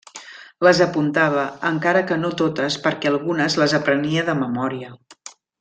[0.67, 4.91] Les apuntava, encara que no totes perquè algunes les aprenia de memòria.